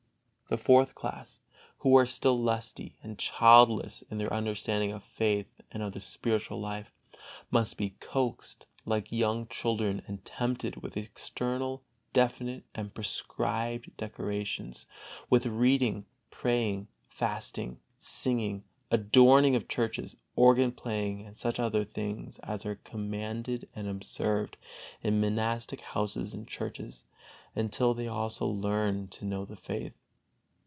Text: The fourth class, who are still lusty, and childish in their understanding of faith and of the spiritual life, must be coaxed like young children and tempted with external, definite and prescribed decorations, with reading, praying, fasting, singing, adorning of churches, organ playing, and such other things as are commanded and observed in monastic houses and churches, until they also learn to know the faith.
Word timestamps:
The 0.49 0.57
fourth 0.57 0.95
class, 0.95 1.39
who 1.77 1.95
are 1.95 2.05
still 2.05 2.37
lusty, 2.37 2.97
and 3.01 3.17
childish 3.17 4.03
in 4.09 4.17
their 4.17 4.33
understanding 4.33 4.91
of 4.91 5.01
faith 5.01 5.47
and 5.71 5.81
of 5.81 5.93
the 5.93 6.01
spiritual 6.01 6.59
life, 6.59 6.91
must 7.51 7.77
be 7.77 7.91
coaxed 8.01 8.65
like 8.85 9.13
young 9.13 9.47
children 9.47 10.01
and 10.07 10.25
tempted 10.25 10.83
with 10.83 10.97
external, 10.97 11.83
definite 12.11 12.65
and 12.75 12.93
prescribed 12.93 13.95
decorations, 13.95 14.87
with 15.29 15.45
reading, 15.45 16.05
praying, 16.31 16.89
fasting, 17.07 17.79
singing, 17.97 18.65
adorning 18.91 19.55
of 19.55 19.69
churches, 19.69 20.17
organ 20.35 20.73
playing, 20.73 21.25
and 21.25 21.37
such 21.37 21.61
other 21.61 21.85
things 21.85 22.39
as 22.39 22.65
are 22.65 22.75
commanded 22.75 23.69
and 23.73 23.87
observed 23.87 24.57
in 25.01 25.21
monastic 25.21 25.79
houses 25.79 26.33
and 26.33 26.45
churches, 26.45 27.05
until 27.55 27.93
they 27.93 28.09
also 28.09 28.45
learn 28.45 29.07
to 29.07 29.23
know 29.23 29.45
the 29.45 29.55
faith. 29.55 29.93